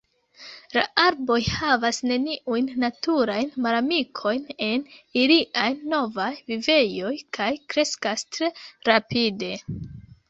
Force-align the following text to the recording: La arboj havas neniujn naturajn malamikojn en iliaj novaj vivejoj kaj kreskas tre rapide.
La 0.75 0.83
arboj 1.01 1.35
havas 1.55 1.99
neniujn 2.11 2.71
naturajn 2.83 3.51
malamikojn 3.65 4.49
en 4.69 4.87
iliaj 5.25 5.69
novaj 5.95 6.31
vivejoj 6.51 7.15
kaj 7.39 7.51
kreskas 7.75 8.29
tre 8.39 8.51
rapide. 8.91 9.57